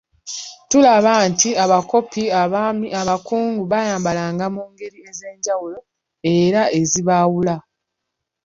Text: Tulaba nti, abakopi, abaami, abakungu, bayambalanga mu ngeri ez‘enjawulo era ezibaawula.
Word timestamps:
Tulaba 0.69 1.11
nti, 1.29 1.49
abakopi, 1.63 2.23
abaami, 2.43 2.87
abakungu, 3.01 3.61
bayambalanga 3.71 4.45
mu 4.55 4.63
ngeri 4.71 4.99
ez‘enjawulo 5.09 5.79
era 6.37 6.61
ezibaawula. 6.79 7.55